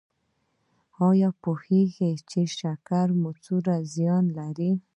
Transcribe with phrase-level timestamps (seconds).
[1.07, 3.07] ایا پوهیږئ چې شکر
[3.45, 4.71] څومره زیان لري؟